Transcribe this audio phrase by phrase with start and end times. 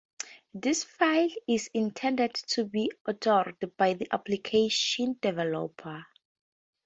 [0.55, 6.07] This file is intended to be authored by the application developer.